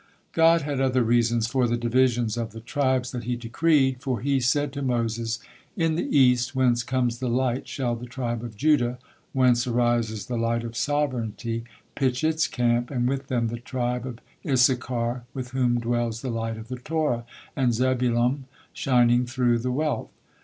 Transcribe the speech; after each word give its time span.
God 0.33 0.63
had 0.63 0.81
other 0.81 1.03
reasons 1.03 1.45
for 1.45 1.67
the 1.67 1.77
divisions 1.77 2.35
of 2.35 2.53
the 2.53 2.59
tribes 2.59 3.11
that 3.11 3.25
He 3.25 3.35
decreed, 3.35 4.01
for 4.01 4.19
He 4.19 4.39
said 4.39 4.73
to 4.73 4.81
Moses: 4.81 5.37
"In 5.77 5.93
the 5.93 6.17
East 6.17 6.55
whence 6.55 6.81
comes 6.81 7.19
the 7.19 7.29
light 7.29 7.67
shall 7.67 7.95
the 7.95 8.07
tribe 8.07 8.43
of 8.43 8.57
Judah, 8.57 8.97
whence 9.31 9.67
arises 9.67 10.25
the 10.25 10.37
light 10.39 10.63
of 10.63 10.75
sovereignty, 10.75 11.65
pitch 11.93 12.23
its 12.23 12.47
camp, 12.47 12.89
and 12.89 13.07
with 13.07 13.27
them 13.27 13.49
the 13.49 13.59
tribe 13.59 14.07
of 14.07 14.17
Issachar, 14.43 15.25
with 15.35 15.51
whom 15.51 15.79
dwells 15.79 16.23
the 16.23 16.31
light 16.31 16.57
of 16.57 16.69
the 16.69 16.77
Torah, 16.79 17.23
and 17.55 17.71
Zebulum, 17.75 18.45
shining 18.73 19.27
through 19.27 19.59
the 19.59 19.71
wealth. 19.71 20.09